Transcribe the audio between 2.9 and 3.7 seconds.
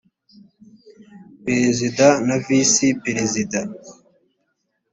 perezida